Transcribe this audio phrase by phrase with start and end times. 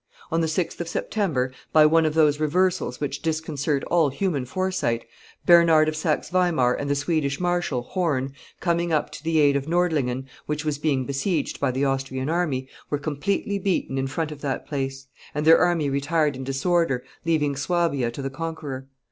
[0.31, 5.05] On the 6th of September, by one of those reversals which disconcert all human foresight,
[5.45, 9.67] Bernard of Saxe Weimar and the Swedish marshal, Horn, coming up to the aid of
[9.67, 14.41] Nordlingen, which was being besieged by the Austrian army, were completely beaten in front of
[14.41, 18.87] that place; and their army retired in disorder, leaving Suabia to the conqueror.